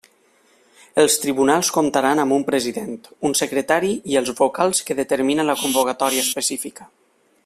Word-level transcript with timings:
Els 1.03 1.17
tribunals 1.25 1.69
comptaran 1.75 2.21
amb 2.23 2.35
un 2.37 2.45
president, 2.47 2.95
un 3.29 3.37
secretari 3.43 3.93
i 4.15 4.19
els 4.23 4.33
vocals 4.43 4.83
que 4.89 4.99
determine 5.03 5.47
la 5.51 5.59
convocatòria 5.65 6.27
específica. 6.29 6.91